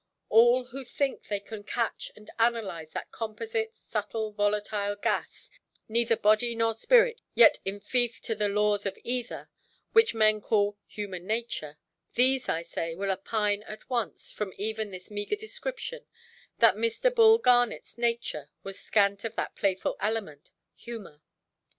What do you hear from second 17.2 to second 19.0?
Garnetʼs nature was